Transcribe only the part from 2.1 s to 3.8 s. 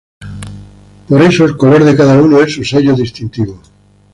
uno es su sello distintivo.